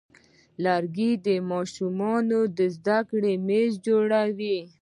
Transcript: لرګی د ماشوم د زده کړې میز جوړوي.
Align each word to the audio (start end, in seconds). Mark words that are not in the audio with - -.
لرګی 0.63 1.11
د 1.25 1.27
ماشوم 1.49 1.99
د 2.57 2.59
زده 2.75 2.99
کړې 3.09 3.33
میز 3.47 3.71
جوړوي. 3.87 4.57